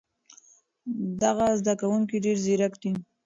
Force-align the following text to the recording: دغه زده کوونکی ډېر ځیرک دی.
دغه 1.21 1.45
زده 1.59 1.73
کوونکی 1.81 2.17
ډېر 2.25 2.37
ځیرک 2.45 2.73
دی. 2.81 2.91